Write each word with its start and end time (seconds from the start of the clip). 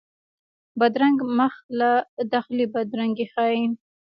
بدرنګه 0.79 1.25
مخ 1.37 1.53
له 1.79 1.89
داخلي 2.31 2.65
بدرنګي 2.73 3.25
ښيي 3.33 3.63